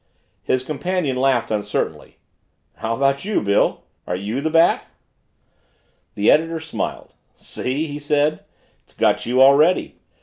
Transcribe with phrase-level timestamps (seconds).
[0.41, 2.17] His companion laughed uncertainly.
[2.77, 4.85] "How about you, Bill are you the Bat?"
[6.15, 7.13] The editor smiled.
[7.35, 8.43] "See," he said,
[8.83, 9.99] "it's got you already.